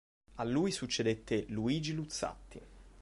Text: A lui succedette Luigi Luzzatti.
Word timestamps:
A 0.37 0.45
lui 0.45 0.71
succedette 0.71 1.45
Luigi 1.49 1.93
Luzzatti. 1.93 2.59